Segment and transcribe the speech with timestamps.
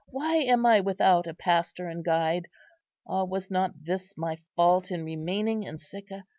[0.07, 2.47] why am I without a pastor and guide?
[3.07, 6.23] Ah, was not this my fault in remaining in Sicca?